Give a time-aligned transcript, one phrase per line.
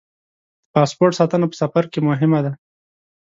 [0.65, 2.51] د پاسپورټ ساتنه په سفر کې مهمه ده.